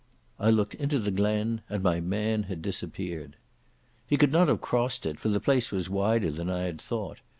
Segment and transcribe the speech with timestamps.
[0.39, 3.35] I looked into the glen and my man had disappeared.
[4.07, 7.19] He could not have crossed it, for the place was wider than I had thought.